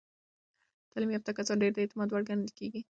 [0.91, 2.79] تعلیم یافته کسان ډیر د اعتماد وړ ګڼل کېږي.